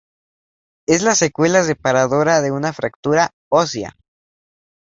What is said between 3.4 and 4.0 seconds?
ósea.